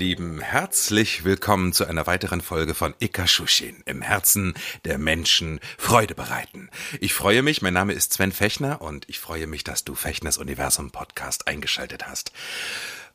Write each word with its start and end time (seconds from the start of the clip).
Lieben, 0.00 0.40
herzlich 0.40 1.24
willkommen 1.24 1.74
zu 1.74 1.84
einer 1.84 2.06
weiteren 2.06 2.40
Folge 2.40 2.72
von 2.72 2.94
Ikashushin, 3.00 3.82
im 3.84 4.00
Herzen 4.00 4.54
der 4.86 4.96
Menschen 4.96 5.60
Freude 5.76 6.14
bereiten. 6.14 6.70
Ich 7.00 7.12
freue 7.12 7.42
mich, 7.42 7.60
mein 7.60 7.74
Name 7.74 7.92
ist 7.92 8.14
Sven 8.14 8.32
Fechner 8.32 8.80
und 8.80 9.06
ich 9.10 9.18
freue 9.18 9.46
mich, 9.46 9.62
dass 9.62 9.84
du 9.84 9.94
Fechners 9.94 10.38
Universum 10.38 10.90
Podcast 10.90 11.48
eingeschaltet 11.48 12.06
hast. 12.06 12.32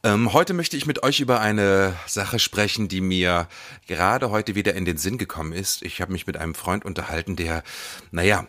Ähm, 0.04 0.32
heute 0.32 0.54
möchte 0.54 0.78
ich 0.78 0.86
mit 0.86 1.02
euch 1.02 1.22
über 1.22 1.42
eine 1.42 1.96
Sache 2.06 2.38
sprechen, 2.38 2.88
die 2.88 3.02
mir 3.02 3.48
gerade 3.88 4.30
heute 4.30 4.54
wieder 4.54 4.76
in 4.76 4.86
den 4.86 4.98
Sinn 4.98 5.18
gekommen 5.18 5.54
ist. 5.54 5.82
Ich 5.82 6.02
habe 6.02 6.12
mich 6.12 6.28
mit 6.28 6.38
einem 6.38 6.54
Freund 6.54 6.86
unterhalten, 6.86 7.36
der, 7.36 7.64
naja, 8.12 8.46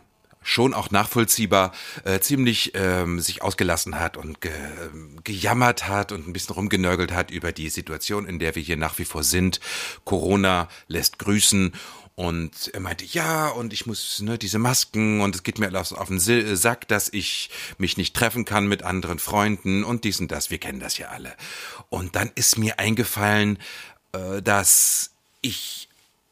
schon 0.46 0.74
auch 0.74 0.90
nachvollziehbar 0.90 1.72
äh, 2.04 2.20
ziemlich 2.20 2.72
ähm, 2.74 3.20
sich 3.20 3.42
ausgelassen 3.42 3.98
hat 3.98 4.16
und 4.16 4.40
ge, 4.40 4.52
gejammert 5.24 5.88
hat 5.88 6.12
und 6.12 6.28
ein 6.28 6.32
bisschen 6.32 6.54
rumgenörgelt 6.54 7.12
hat 7.12 7.32
über 7.32 7.50
die 7.50 7.68
Situation, 7.68 8.26
in 8.26 8.38
der 8.38 8.54
wir 8.54 8.62
hier 8.62 8.76
nach 8.76 8.98
wie 8.98 9.04
vor 9.04 9.24
sind. 9.24 9.60
Corona 10.04 10.68
lässt 10.86 11.18
grüßen 11.18 11.72
und 12.14 12.70
er 12.72 12.80
meinte, 12.80 13.04
ja, 13.04 13.48
und 13.48 13.72
ich 13.72 13.86
muss 13.86 14.22
ne, 14.22 14.38
diese 14.38 14.58
Masken 14.58 15.20
und 15.20 15.34
es 15.34 15.42
geht 15.42 15.58
mir 15.58 15.66
alles 15.66 15.92
auf 15.92 16.08
den 16.08 16.20
Sack, 16.20 16.86
dass 16.88 17.12
ich 17.12 17.50
mich 17.76 17.96
nicht 17.96 18.14
treffen 18.14 18.44
kann 18.44 18.68
mit 18.68 18.84
anderen 18.84 19.18
Freunden 19.18 19.82
und 19.82 20.04
dies 20.04 20.20
und 20.20 20.30
das. 20.30 20.50
Wir 20.50 20.58
kennen 20.58 20.80
das 20.80 20.96
ja 20.96 21.08
alle. 21.08 21.34
Und 21.90 22.14
dann 22.14 22.30
ist 22.36 22.56
mir 22.56 22.78
eingefallen, 22.78 23.58
äh, 24.12 24.40
dass 24.40 25.10
ich 25.42 25.85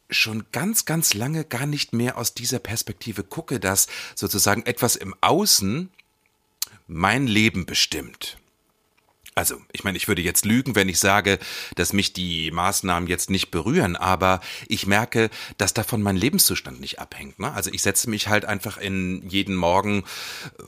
schon 0.09 0.45
ganz, 0.51 0.85
ganz 0.85 1.13
lange 1.13 1.43
gar 1.43 1.65
nicht 1.65 1.93
mehr 1.93 2.17
aus 2.17 2.33
dieser 2.33 2.59
Perspektive 2.59 3.23
gucke, 3.23 3.59
dass 3.59 3.87
sozusagen 4.15 4.63
etwas 4.65 4.95
im 4.95 5.15
Außen 5.21 5.89
mein 6.87 7.27
Leben 7.27 7.65
bestimmt. 7.65 8.37
Also, 9.37 9.61
ich 9.73 9.83
meine, 9.83 9.97
ich 9.97 10.07
würde 10.07 10.21
jetzt 10.21 10.45
lügen, 10.45 10.75
wenn 10.75 10.87
ich 10.87 10.97
sage, 10.97 11.39
dass 11.75 11.91
mich 11.91 12.13
die 12.13 12.51
Maßnahmen 12.51 13.09
jetzt 13.09 13.29
nicht 13.29 13.51
berühren, 13.51 13.97
aber 13.97 14.39
ich 14.69 14.87
merke, 14.87 15.29
dass 15.57 15.73
davon 15.73 16.01
mein 16.01 16.15
Lebenszustand 16.15 16.79
nicht 16.79 16.99
abhängt. 16.99 17.37
Ne? 17.37 17.51
Also 17.51 17.69
ich 17.73 17.81
setze 17.81 18.09
mich 18.09 18.29
halt 18.29 18.45
einfach 18.45 18.77
in 18.77 19.27
jeden 19.27 19.55
Morgen 19.55 20.05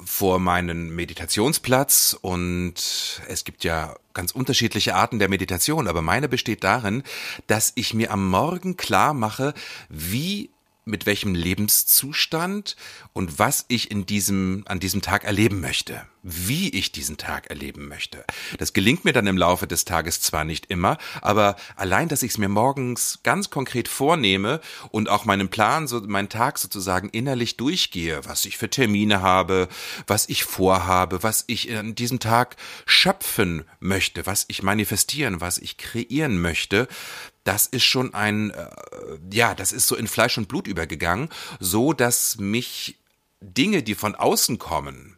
vor 0.03 0.39
meinen 0.39 0.93
Meditationsplatz 0.93 2.17
und 2.19 3.21
es 3.29 3.45
gibt 3.45 3.63
ja 3.63 3.95
ganz 4.13 4.31
unterschiedliche 4.33 4.95
Arten 4.95 5.19
der 5.19 5.29
Meditation, 5.29 5.87
aber 5.87 6.01
meine 6.01 6.27
besteht 6.27 6.65
darin, 6.65 7.03
dass 7.47 7.71
ich 7.75 7.93
mir 7.93 8.11
am 8.11 8.29
Morgen 8.29 8.75
klar 8.75 9.13
mache, 9.13 9.53
wie 9.87 10.49
mit 10.87 11.05
welchem 11.05 11.35
Lebenszustand 11.35 12.75
und 13.13 13.39
was 13.39 13.65
ich 13.67 13.91
in 13.91 14.05
diesem, 14.05 14.63
an 14.67 14.79
diesem 14.79 15.01
Tag 15.01 15.23
erleben 15.23 15.59
möchte, 15.59 16.01
wie 16.23 16.69
ich 16.69 16.91
diesen 16.91 17.17
Tag 17.17 17.49
erleben 17.49 17.87
möchte. 17.87 18.25
Das 18.57 18.73
gelingt 18.73 19.05
mir 19.05 19.13
dann 19.13 19.27
im 19.27 19.37
Laufe 19.37 19.67
des 19.67 19.85
Tages 19.85 20.21
zwar 20.21 20.43
nicht 20.43 20.67
immer, 20.67 20.97
aber 21.21 21.55
allein, 21.75 22.07
dass 22.09 22.23
ich 22.23 22.31
es 22.31 22.37
mir 22.37 22.49
morgens 22.49 23.19
ganz 23.23 23.49
konkret 23.49 23.87
vornehme 23.87 24.59
und 24.89 25.09
auch 25.09 25.25
meinen 25.25 25.49
Plan, 25.49 25.87
so 25.87 26.01
meinen 26.01 26.29
Tag 26.29 26.57
sozusagen 26.57 27.09
innerlich 27.09 27.57
durchgehe, 27.57 28.25
was 28.25 28.45
ich 28.45 28.57
für 28.57 28.69
Termine 28.69 29.21
habe, 29.21 29.67
was 30.05 30.27
ich 30.29 30.43
vorhabe, 30.43 31.23
was 31.23 31.43
ich 31.47 31.75
an 31.75 31.95
diesem 31.95 32.19
Tag 32.19 32.57
schöpfen 32.85 33.63
möchte, 33.79 34.25
was 34.25 34.45
ich 34.47 34.63
manifestieren, 34.63 35.41
was 35.41 35.57
ich 35.57 35.77
kreieren 35.77 36.41
möchte, 36.41 36.87
das 37.47 37.65
ist 37.65 37.85
schon 37.85 38.13
ein, 38.13 38.51
äh, 38.51 38.67
ja, 39.31 39.55
das 39.55 39.71
ist 39.71 39.87
so 39.87 39.95
in 39.95 40.07
Fleisch 40.07 40.37
und 40.37 40.49
Blut 40.49 40.67
übergegangen, 40.67 41.29
so 41.59 41.93
dass 41.93 42.37
mich 42.37 42.97
Dinge, 43.39 43.83
die 43.83 43.95
von 43.95 44.15
außen 44.15 44.57
kommen, 44.57 45.17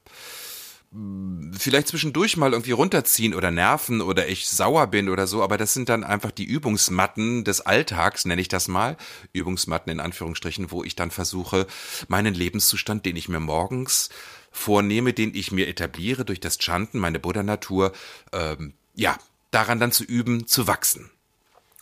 vielleicht 1.58 1.88
zwischendurch 1.88 2.36
mal 2.38 2.52
irgendwie 2.52 2.72
runterziehen 2.72 3.36
oder 3.36 3.52
nerven 3.52 4.02
oder 4.02 4.28
ich 4.28 4.48
sauer 4.48 4.88
bin 4.88 5.10
oder 5.10 5.28
so, 5.28 5.44
aber 5.44 5.58
das 5.58 5.74
sind 5.74 5.90
dann 5.90 6.04
einfach 6.04 6.32
die 6.32 6.46
Übungsmatten 6.46 7.44
des 7.44 7.62
Alltags, 7.62 8.26
nenne 8.26 8.42
ich 8.42 8.48
das 8.48 8.68
mal, 8.68 8.98
Übungsmatten 9.34 9.92
in 9.92 10.00
Anführungsstrichen, 10.00 10.72
wo 10.72 10.84
ich 10.84 10.96
dann 10.96 11.12
versuche, 11.12 11.68
meinen 12.08 12.34
Lebenszustand, 12.34 13.06
den 13.06 13.16
ich 13.16 13.30
mir 13.30 13.40
morgens 13.40 14.10
vornehme, 14.52 15.14
den 15.14 15.36
ich 15.36 15.52
mir 15.52 15.68
etabliere 15.68 16.26
durch 16.26 16.40
das 16.40 16.58
Chanten, 16.58 17.00
meine 17.00 17.20
Buddha-Natur, 17.20 17.92
ähm, 18.34 18.74
ja, 18.96 19.18
daran 19.52 19.80
dann 19.80 19.92
zu 19.92 20.04
üben, 20.04 20.48
zu 20.48 20.66
wachsen. 20.66 21.12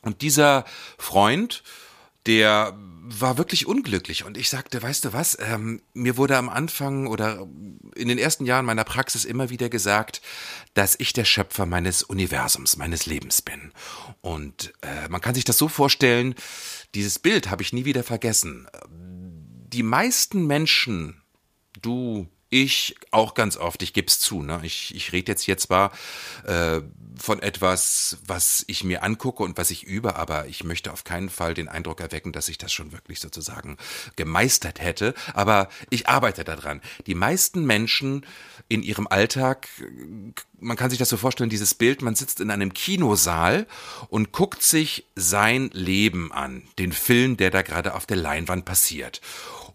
Und 0.02 0.22
dieser 0.22 0.66
Freund, 0.98 1.64
der 2.26 2.78
war 3.10 3.38
wirklich 3.38 3.66
unglücklich. 3.66 4.26
Und 4.26 4.38
ich 4.38 4.50
sagte, 4.50 4.82
weißt 4.82 5.06
du 5.06 5.14
was, 5.14 5.38
ähm, 5.40 5.82
mir 5.94 6.18
wurde 6.18 6.38
am 6.38 6.50
Anfang 6.50 7.08
oder 7.08 7.48
in 7.96 8.10
den 8.10 8.18
ersten 8.18 8.46
Jahren 8.46 8.66
meiner 8.66 8.84
Praxis 8.84 9.24
immer 9.24 9.50
wieder 9.50 9.70
gesagt, 9.70 10.22
dass 10.74 10.96
ich 11.00 11.14
der 11.14 11.24
Schöpfer 11.24 11.66
meines 11.66 12.04
Universums, 12.04 12.76
meines 12.76 13.06
Lebens 13.06 13.42
bin. 13.42 13.72
Und 14.22 14.74
äh, 14.82 15.08
man 15.08 15.22
kann 15.22 15.36
sich 15.36 15.46
das 15.46 15.58
so 15.58 15.70
vorstellen, 15.70 16.36
dieses 16.96 17.18
Bild 17.18 17.50
habe 17.50 17.62
ich 17.62 17.72
nie 17.72 17.86
wieder 17.86 18.04
vergessen. 18.04 18.68
Die 18.90 19.84
meisten 19.84 20.46
Menschen, 20.46 21.22
du, 21.82 22.28
ich 22.50 22.96
auch 23.12 23.34
ganz 23.34 23.58
oft, 23.58 23.82
ich 23.84 23.94
gebe 23.94 24.08
es 24.08 24.20
zu, 24.20 24.42
ne? 24.42 24.60
ich, 24.64 24.96
ich 24.96 25.12
rede 25.12 25.32
jetzt 25.32 25.42
hier 25.42 25.58
zwar 25.58 25.92
äh, 26.46 26.82
von 27.18 27.42
etwas, 27.42 28.18
was 28.26 28.64
ich 28.68 28.84
mir 28.84 29.04
angucke 29.04 29.44
und 29.44 29.58
was 29.58 29.72
ich 29.72 29.84
übe, 29.84 30.16
aber 30.16 30.48
ich 30.48 30.64
möchte 30.64 30.94
auf 30.94 31.04
keinen 31.04 31.30
Fall 31.30 31.54
den 31.54 31.68
Eindruck 31.68 32.00
erwecken, 32.00 32.32
dass 32.32 32.48
ich 32.48 32.58
das 32.58 32.72
schon 32.72 32.92
wirklich 32.92 33.20
sozusagen 33.20 33.78
gemeistert 34.16 34.80
hätte, 34.80 35.14
aber 35.34 35.68
ich 35.90 36.08
arbeite 36.08 36.44
daran. 36.44 36.82
Die 37.06 37.16
meisten 37.16 37.66
Menschen 37.66 38.26
in 38.70 38.84
ihrem 38.84 39.08
Alltag, 39.08 39.68
man 40.60 40.78
kann 40.78 40.90
sich 40.90 41.00
das 41.00 41.10
so 41.10 41.18
vorstellen, 41.18 41.50
dieses 41.50 41.74
Bild, 41.74 42.02
man 42.02 42.16
sitzt 42.16 42.40
in 42.40 42.52
einem 42.52 42.74
Kinosaal 42.74 43.68
und 44.10 44.32
guckt 44.32 44.64
sich 44.64 45.06
sein 45.16 45.70
Leben 45.74 46.32
an, 46.32 46.64
den 46.80 46.92
Film, 46.92 47.38
der 47.38 47.52
da 47.52 47.62
gerade 47.62 47.94
auf 47.94 48.06
der 48.06 48.18
Leinwand 48.18 48.66
passiert. 48.66 49.22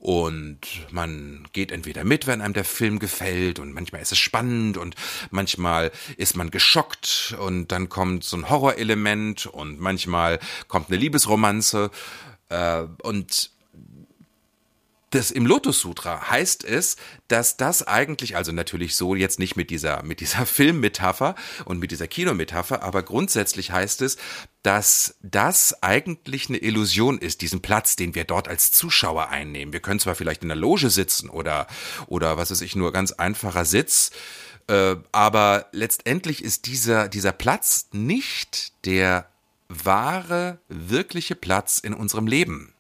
Und 0.02 0.58
man 0.90 1.46
geht 1.52 1.70
entweder 1.70 2.02
mit, 2.02 2.26
wenn 2.26 2.40
einem 2.40 2.54
der 2.54 2.64
Film 2.64 2.98
gefällt, 2.98 3.60
und 3.60 3.72
manchmal 3.72 4.02
ist 4.02 4.10
es 4.10 4.18
spannend 4.18 4.76
und 4.76 4.96
manchmal 5.30 5.92
ist 6.16 6.34
man 6.36 6.50
geschockt 6.50 7.36
und 7.38 7.70
dann 7.70 7.88
kommt 7.88 8.24
so 8.24 8.36
ein 8.36 8.50
Horrorelement 8.50 9.46
und 9.46 9.78
manchmal 9.78 10.40
kommt 10.66 10.88
eine 10.88 10.96
Liebesromanze. 10.96 11.92
Äh, 12.48 12.82
und 13.04 13.51
das 15.12 15.30
im 15.30 15.46
Lotus 15.46 15.80
Sutra 15.80 16.30
heißt 16.30 16.64
es, 16.64 16.96
dass 17.28 17.56
das 17.56 17.86
eigentlich, 17.86 18.36
also 18.36 18.50
natürlich 18.50 18.96
so 18.96 19.14
jetzt 19.14 19.38
nicht 19.38 19.56
mit 19.56 19.70
dieser, 19.70 20.02
mit 20.02 20.20
dieser 20.20 20.46
Filmmetapher 20.46 21.34
und 21.64 21.78
mit 21.78 21.90
dieser 21.90 22.08
Kinometapher, 22.08 22.82
aber 22.82 23.02
grundsätzlich 23.02 23.70
heißt 23.70 24.02
es, 24.02 24.16
dass 24.62 25.16
das 25.22 25.82
eigentlich 25.82 26.48
eine 26.48 26.58
Illusion 26.58 27.18
ist, 27.18 27.40
diesen 27.42 27.62
Platz, 27.62 27.96
den 27.96 28.14
wir 28.14 28.24
dort 28.24 28.48
als 28.48 28.72
Zuschauer 28.72 29.28
einnehmen. 29.28 29.72
Wir 29.72 29.80
können 29.80 30.00
zwar 30.00 30.14
vielleicht 30.14 30.42
in 30.42 30.48
der 30.48 30.56
Loge 30.56 30.90
sitzen 30.90 31.28
oder, 31.28 31.66
oder 32.06 32.36
was 32.36 32.50
weiß 32.50 32.60
ich, 32.62 32.74
nur 32.74 32.92
ganz 32.92 33.12
einfacher 33.12 33.64
Sitz, 33.64 34.12
äh, 34.68 34.96
aber 35.12 35.66
letztendlich 35.72 36.42
ist 36.42 36.66
dieser, 36.66 37.08
dieser 37.08 37.32
Platz 37.32 37.88
nicht 37.92 38.72
der 38.86 39.28
wahre, 39.68 40.58
wirkliche 40.68 41.34
Platz 41.34 41.78
in 41.78 41.94
unserem 41.94 42.26
Leben. 42.26 42.72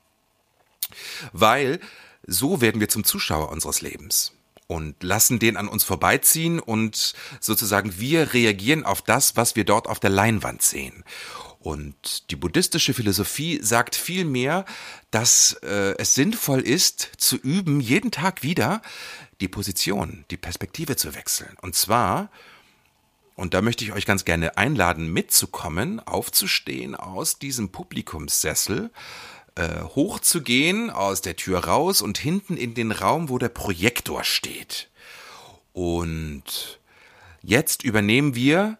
Weil 1.32 1.80
so 2.26 2.60
werden 2.60 2.80
wir 2.80 2.88
zum 2.88 3.04
Zuschauer 3.04 3.50
unseres 3.50 3.80
Lebens 3.80 4.32
und 4.66 5.02
lassen 5.02 5.38
den 5.38 5.56
an 5.56 5.68
uns 5.68 5.84
vorbeiziehen 5.84 6.58
und 6.58 7.14
sozusagen 7.40 7.98
wir 7.98 8.32
reagieren 8.32 8.84
auf 8.84 9.02
das, 9.02 9.36
was 9.36 9.56
wir 9.56 9.64
dort 9.64 9.86
auf 9.86 10.00
der 10.00 10.10
Leinwand 10.10 10.62
sehen. 10.62 11.04
Und 11.60 12.30
die 12.30 12.36
buddhistische 12.36 12.92
Philosophie 12.92 13.60
sagt 13.62 13.94
vielmehr, 13.94 14.64
dass 15.12 15.52
äh, 15.62 15.94
es 15.96 16.14
sinnvoll 16.14 16.60
ist, 16.60 17.10
zu 17.18 17.36
üben, 17.36 17.80
jeden 17.80 18.10
Tag 18.10 18.42
wieder 18.42 18.82
die 19.40 19.48
Position, 19.48 20.24
die 20.30 20.36
Perspektive 20.36 20.96
zu 20.96 21.14
wechseln. 21.14 21.56
Und 21.60 21.76
zwar, 21.76 22.30
und 23.36 23.54
da 23.54 23.62
möchte 23.62 23.84
ich 23.84 23.92
euch 23.92 24.06
ganz 24.06 24.24
gerne 24.24 24.56
einladen, 24.56 25.12
mitzukommen, 25.12 26.00
aufzustehen 26.00 26.96
aus 26.96 27.38
diesem 27.38 27.68
Publikumssessel 27.68 28.90
äh, 29.54 29.82
hochzugehen, 29.94 30.90
aus 30.90 31.20
der 31.20 31.36
Tür 31.36 31.64
raus 31.64 32.02
und 32.02 32.18
hinten 32.18 32.56
in 32.56 32.74
den 32.74 32.92
Raum, 32.92 33.28
wo 33.28 33.38
der 33.38 33.48
Projektor 33.48 34.24
steht. 34.24 34.88
Und 35.72 36.78
jetzt 37.42 37.82
übernehmen 37.84 38.34
wir 38.34 38.78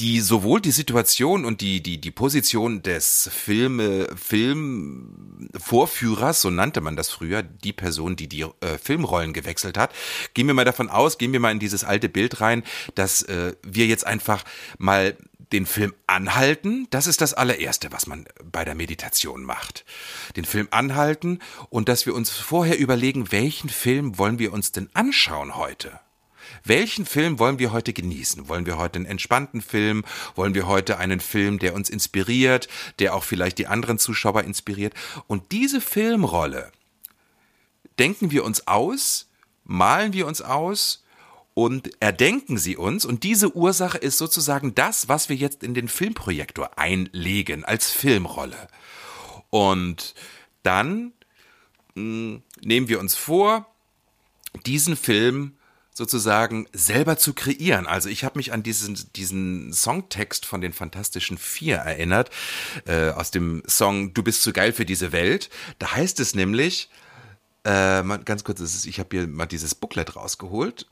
die 0.00 0.20
sowohl 0.20 0.60
die 0.62 0.70
Situation 0.70 1.44
und 1.44 1.60
die 1.60 1.82
die 1.82 2.00
die 2.00 2.10
Position 2.10 2.80
des 2.82 3.28
Filme 3.32 4.08
Filmvorführers, 4.16 6.40
so 6.40 6.48
nannte 6.48 6.80
man 6.80 6.96
das 6.96 7.10
früher, 7.10 7.42
die 7.42 7.74
Person, 7.74 8.16
die 8.16 8.26
die 8.26 8.46
äh, 8.60 8.78
Filmrollen 8.82 9.34
gewechselt 9.34 9.76
hat. 9.76 9.92
Gehen 10.32 10.46
wir 10.46 10.54
mal 10.54 10.64
davon 10.64 10.88
aus, 10.88 11.18
gehen 11.18 11.34
wir 11.34 11.40
mal 11.40 11.52
in 11.52 11.58
dieses 11.58 11.84
alte 11.84 12.08
Bild 12.08 12.40
rein, 12.40 12.62
dass 12.94 13.20
äh, 13.22 13.52
wir 13.62 13.84
jetzt 13.86 14.06
einfach 14.06 14.42
mal 14.78 15.18
den 15.52 15.66
Film 15.66 15.92
anhalten, 16.06 16.86
das 16.90 17.06
ist 17.06 17.20
das 17.20 17.34
allererste, 17.34 17.92
was 17.92 18.06
man 18.06 18.24
bei 18.42 18.64
der 18.64 18.74
Meditation 18.74 19.42
macht. 19.42 19.84
Den 20.36 20.46
Film 20.46 20.68
anhalten 20.70 21.40
und 21.68 21.90
dass 21.90 22.06
wir 22.06 22.14
uns 22.14 22.30
vorher 22.30 22.78
überlegen, 22.78 23.32
welchen 23.32 23.68
Film 23.68 24.16
wollen 24.16 24.38
wir 24.38 24.54
uns 24.54 24.72
denn 24.72 24.88
anschauen 24.94 25.56
heute? 25.56 26.00
Welchen 26.64 27.06
Film 27.06 27.38
wollen 27.38 27.58
wir 27.58 27.72
heute 27.72 27.92
genießen? 27.92 28.48
Wollen 28.48 28.66
wir 28.66 28.78
heute 28.78 28.96
einen 28.96 29.06
entspannten 29.06 29.60
Film? 29.60 30.04
Wollen 30.34 30.54
wir 30.54 30.66
heute 30.66 30.98
einen 30.98 31.20
Film, 31.20 31.58
der 31.58 31.74
uns 31.74 31.90
inspiriert, 31.90 32.68
der 32.98 33.14
auch 33.14 33.24
vielleicht 33.24 33.58
die 33.58 33.66
anderen 33.66 33.98
Zuschauer 33.98 34.44
inspiriert? 34.44 34.94
Und 35.26 35.52
diese 35.52 35.80
Filmrolle 35.80 36.72
denken 37.98 38.30
wir 38.30 38.44
uns 38.44 38.66
aus, 38.66 39.28
malen 39.64 40.12
wir 40.12 40.26
uns 40.26 40.40
aus 40.42 41.04
und 41.54 41.90
erdenken 42.00 42.58
sie 42.58 42.76
uns. 42.76 43.04
Und 43.04 43.22
diese 43.22 43.54
Ursache 43.54 43.98
ist 43.98 44.18
sozusagen 44.18 44.74
das, 44.74 45.08
was 45.08 45.28
wir 45.28 45.36
jetzt 45.36 45.62
in 45.62 45.74
den 45.74 45.88
Filmprojektor 45.88 46.78
einlegen 46.78 47.64
als 47.64 47.90
Filmrolle. 47.90 48.68
Und 49.50 50.14
dann 50.62 51.12
mh, 51.94 52.02
hm, 52.02 52.42
nehmen 52.62 52.88
wir 52.88 53.00
uns 53.00 53.14
vor, 53.14 53.66
diesen 54.66 54.96
Film 54.96 55.54
sozusagen 56.00 56.66
selber 56.72 57.18
zu 57.18 57.34
kreieren. 57.34 57.86
Also 57.86 58.08
ich 58.08 58.24
habe 58.24 58.38
mich 58.38 58.54
an 58.54 58.62
diesen, 58.62 58.98
diesen 59.16 59.70
Songtext 59.74 60.46
von 60.46 60.62
den 60.62 60.72
Fantastischen 60.72 61.36
Vier 61.36 61.76
erinnert, 61.76 62.30
äh, 62.86 63.10
aus 63.10 63.30
dem 63.30 63.62
Song 63.66 64.14
Du 64.14 64.22
bist 64.22 64.42
zu 64.42 64.54
geil 64.54 64.72
für 64.72 64.86
diese 64.86 65.12
Welt. 65.12 65.50
Da 65.78 65.92
heißt 65.94 66.18
es 66.20 66.34
nämlich, 66.34 66.88
äh, 67.64 68.02
ganz 68.24 68.44
kurz, 68.44 68.86
ich 68.86 68.98
habe 68.98 69.08
hier 69.14 69.26
mal 69.26 69.44
dieses 69.44 69.74
Booklet 69.74 70.16
rausgeholt 70.16 70.86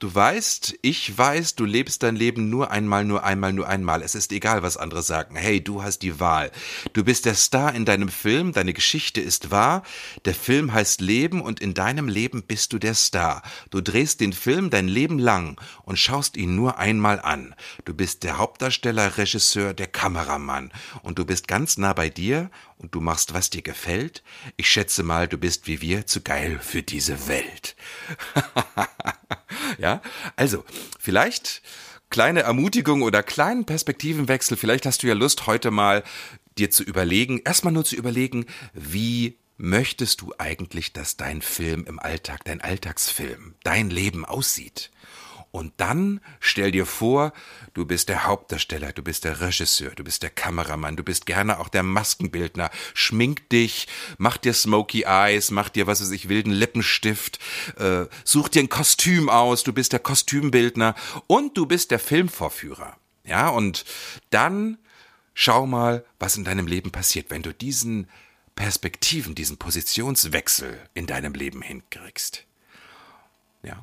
Du 0.00 0.12
weißt, 0.12 0.74
ich 0.82 1.16
weiß, 1.16 1.54
du 1.54 1.64
lebst 1.64 2.02
dein 2.02 2.16
Leben 2.16 2.50
nur 2.50 2.72
einmal, 2.72 3.04
nur 3.04 3.22
einmal, 3.22 3.52
nur 3.52 3.68
einmal. 3.68 4.02
Es 4.02 4.16
ist 4.16 4.32
egal, 4.32 4.64
was 4.64 4.76
andere 4.76 5.04
sagen. 5.04 5.36
Hey, 5.36 5.62
du 5.62 5.84
hast 5.84 6.00
die 6.00 6.18
Wahl. 6.18 6.50
Du 6.94 7.04
bist 7.04 7.26
der 7.26 7.34
Star 7.34 7.72
in 7.74 7.84
deinem 7.84 8.08
Film, 8.08 8.52
deine 8.52 8.72
Geschichte 8.72 9.20
ist 9.20 9.52
wahr, 9.52 9.84
der 10.24 10.34
Film 10.34 10.72
heißt 10.72 11.00
Leben 11.00 11.40
und 11.40 11.60
in 11.60 11.74
deinem 11.74 12.08
Leben 12.08 12.42
bist 12.42 12.72
du 12.72 12.78
der 12.80 12.94
Star. 12.94 13.42
Du 13.70 13.80
drehst 13.80 14.20
den 14.20 14.32
Film 14.32 14.68
dein 14.68 14.88
Leben 14.88 15.20
lang 15.20 15.60
und 15.84 15.96
schaust 15.96 16.36
ihn 16.36 16.56
nur 16.56 16.76
einmal 16.78 17.20
an. 17.20 17.54
Du 17.84 17.94
bist 17.94 18.24
der 18.24 18.36
Hauptdarsteller, 18.36 19.16
Regisseur, 19.16 19.74
der 19.74 19.86
Kameramann 19.86 20.72
und 21.02 21.20
du 21.20 21.24
bist 21.24 21.46
ganz 21.46 21.78
nah 21.78 21.92
bei 21.92 22.10
dir 22.10 22.50
und 22.78 22.96
du 22.96 23.00
machst, 23.00 23.32
was 23.32 23.48
dir 23.48 23.62
gefällt. 23.62 24.24
Ich 24.56 24.68
schätze 24.68 25.04
mal, 25.04 25.28
du 25.28 25.38
bist 25.38 25.68
wie 25.68 25.80
wir 25.80 26.06
zu 26.06 26.20
geil 26.20 26.58
für 26.60 26.82
diese 26.82 27.28
Welt. 27.28 27.76
ja, 29.78 30.00
also, 30.36 30.64
vielleicht 30.98 31.62
kleine 32.10 32.42
Ermutigung 32.42 33.02
oder 33.02 33.22
kleinen 33.22 33.64
Perspektivenwechsel. 33.64 34.56
Vielleicht 34.56 34.86
hast 34.86 35.02
du 35.02 35.06
ja 35.08 35.14
Lust, 35.14 35.46
heute 35.46 35.70
mal 35.70 36.04
dir 36.58 36.70
zu 36.70 36.84
überlegen, 36.84 37.40
erstmal 37.44 37.72
nur 37.72 37.84
zu 37.84 37.96
überlegen, 37.96 38.46
wie 38.72 39.38
möchtest 39.56 40.20
du 40.20 40.32
eigentlich, 40.38 40.92
dass 40.92 41.16
dein 41.16 41.42
Film 41.42 41.84
im 41.86 41.98
Alltag, 41.98 42.44
dein 42.44 42.60
Alltagsfilm, 42.60 43.54
dein 43.64 43.90
Leben 43.90 44.24
aussieht? 44.24 44.90
Und 45.54 45.74
dann 45.76 46.20
stell 46.40 46.72
dir 46.72 46.84
vor, 46.84 47.32
du 47.74 47.86
bist 47.86 48.08
der 48.08 48.24
Hauptdarsteller, 48.24 48.92
du 48.92 49.04
bist 49.04 49.22
der 49.22 49.40
Regisseur, 49.40 49.92
du 49.92 50.02
bist 50.02 50.24
der 50.24 50.30
Kameramann, 50.30 50.96
du 50.96 51.04
bist 51.04 51.26
gerne 51.26 51.60
auch 51.60 51.68
der 51.68 51.84
Maskenbildner. 51.84 52.72
Schmink 52.92 53.48
dich, 53.50 53.86
mach 54.18 54.36
dir 54.36 54.52
Smoky 54.52 55.04
Eyes, 55.06 55.52
mach 55.52 55.68
dir, 55.68 55.86
was 55.86 56.00
weiß 56.00 56.10
ich, 56.10 56.28
wilden 56.28 56.50
Lippenstift, 56.50 57.38
äh, 57.76 58.06
such 58.24 58.48
dir 58.48 58.64
ein 58.64 58.68
Kostüm 58.68 59.28
aus, 59.28 59.62
du 59.62 59.72
bist 59.72 59.92
der 59.92 60.00
Kostümbildner 60.00 60.96
und 61.28 61.56
du 61.56 61.66
bist 61.66 61.92
der 61.92 62.00
Filmvorführer. 62.00 62.96
Ja, 63.22 63.48
und 63.48 63.84
dann 64.30 64.78
schau 65.34 65.68
mal, 65.68 66.04
was 66.18 66.36
in 66.36 66.42
deinem 66.42 66.66
Leben 66.66 66.90
passiert, 66.90 67.30
wenn 67.30 67.42
du 67.42 67.54
diesen 67.54 68.08
Perspektiven, 68.56 69.36
diesen 69.36 69.56
Positionswechsel 69.56 70.76
in 70.94 71.06
deinem 71.06 71.32
Leben 71.32 71.62
hinkriegst. 71.62 72.44
Ja, 73.62 73.80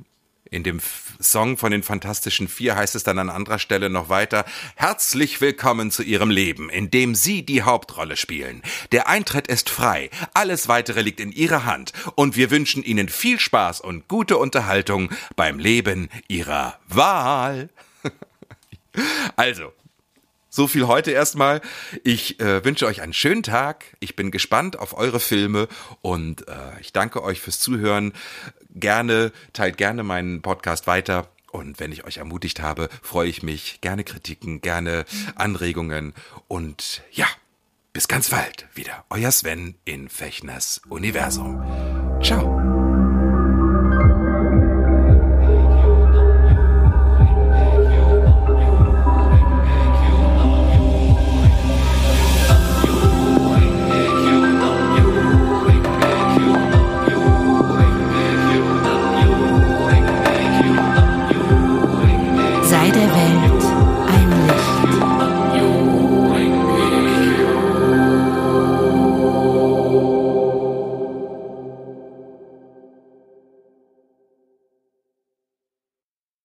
in 0.51 0.63
dem 0.63 0.81
Song 1.19 1.57
von 1.57 1.71
den 1.71 1.81
Fantastischen 1.81 2.49
Vier 2.49 2.75
heißt 2.75 2.95
es 2.95 3.03
dann 3.03 3.17
an 3.19 3.29
anderer 3.29 3.57
Stelle 3.57 3.89
noch 3.89 4.09
weiter, 4.09 4.43
herzlich 4.75 5.39
willkommen 5.39 5.91
zu 5.91 6.03
Ihrem 6.03 6.29
Leben, 6.29 6.69
in 6.69 6.91
dem 6.91 7.15
Sie 7.15 7.43
die 7.45 7.61
Hauptrolle 7.61 8.17
spielen. 8.17 8.61
Der 8.91 9.07
Eintritt 9.07 9.47
ist 9.47 9.69
frei, 9.69 10.09
alles 10.33 10.67
weitere 10.67 11.01
liegt 11.01 11.21
in 11.21 11.31
Ihrer 11.31 11.63
Hand 11.63 11.93
und 12.15 12.35
wir 12.35 12.51
wünschen 12.51 12.83
Ihnen 12.83 13.07
viel 13.07 13.39
Spaß 13.39 13.79
und 13.79 14.09
gute 14.09 14.37
Unterhaltung 14.37 15.09
beim 15.37 15.57
Leben 15.57 16.09
Ihrer 16.27 16.77
Wahl. 16.89 17.69
also, 19.37 19.71
so 20.51 20.67
viel 20.67 20.85
heute 20.85 21.09
erstmal. 21.11 21.61
Ich 22.03 22.39
äh, 22.39 22.63
wünsche 22.63 22.85
euch 22.85 23.01
einen 23.01 23.13
schönen 23.13 23.41
Tag. 23.41 23.85
Ich 23.99 24.15
bin 24.15 24.29
gespannt 24.29 24.77
auf 24.77 24.95
eure 24.95 25.19
Filme 25.19 25.67
und 26.01 26.47
äh, 26.47 26.79
ich 26.81 26.93
danke 26.93 27.23
euch 27.23 27.41
fürs 27.41 27.59
Zuhören 27.59 28.13
gerne, 28.69 29.31
teilt 29.53 29.77
gerne 29.77 30.03
meinen 30.03 30.41
Podcast 30.41 30.85
weiter. 30.85 31.29
Und 31.51 31.79
wenn 31.79 31.91
ich 31.91 32.05
euch 32.05 32.17
ermutigt 32.17 32.61
habe, 32.61 32.89
freue 33.01 33.27
ich 33.27 33.43
mich. 33.43 33.81
Gerne 33.81 34.03
Kritiken, 34.03 34.61
gerne 34.61 35.05
Anregungen. 35.35 36.13
Und 36.47 37.01
ja, 37.11 37.27
bis 37.93 38.07
ganz 38.07 38.29
bald 38.29 38.67
wieder. 38.73 39.05
Euer 39.09 39.31
Sven 39.31 39.75
in 39.83 40.07
Fechners 40.09 40.81
Universum. 40.89 41.61